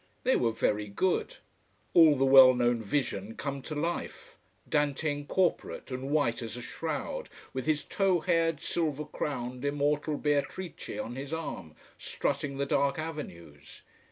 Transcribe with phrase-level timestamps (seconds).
[0.23, 1.35] They were very good:
[1.93, 4.35] all the well known vision come to life,
[4.67, 10.99] Dante incorporate, and white as a shroud, with his tow haired, silver crowned, immortal Beatrice
[10.99, 13.83] on his arm, strutting the dark avenues.